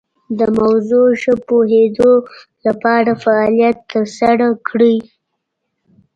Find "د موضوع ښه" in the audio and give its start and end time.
0.37-1.33